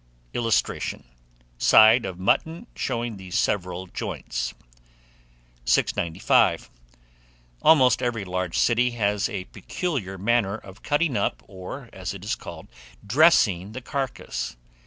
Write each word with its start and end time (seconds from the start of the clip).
[Illustration: 0.33 1.03
SIDE 1.59 2.05
OF 2.07 2.17
MUTTON, 2.17 2.65
SHOWING 2.73 3.17
THE 3.17 3.29
SEVERAL 3.29 3.85
JOINTS.] 3.85 4.55
695. 5.65 6.71
ALMOST 7.61 8.01
EVERY 8.01 8.25
LARGE 8.25 8.57
CITY 8.57 8.91
has 8.97 9.29
a 9.29 9.43
particular 9.43 10.17
manner 10.17 10.55
of 10.55 10.81
cutting 10.81 11.15
up, 11.15 11.43
or, 11.45 11.87
as 11.93 12.15
it 12.15 12.25
is 12.25 12.33
called, 12.33 12.67
dressing 13.05 13.73
the 13.73 13.81
carcase. 13.81 14.55